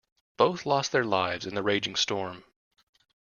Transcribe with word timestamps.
Both 0.37 0.65
lost 0.65 0.91
their 0.91 1.05
lives 1.05 1.45
in 1.45 1.53
the 1.53 1.61
raging 1.61 1.95
storm. 1.95 2.43